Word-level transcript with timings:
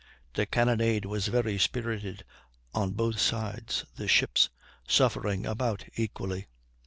The 0.33 0.47
cannonade 0.47 1.05
was 1.05 1.27
very 1.27 1.59
spirited 1.59 2.25
on 2.73 2.93
both 2.93 3.19
sides, 3.19 3.85
the 3.97 4.07
ships 4.07 4.49
suffering 4.87 5.45
about 5.45 5.85
equally. 5.95 6.47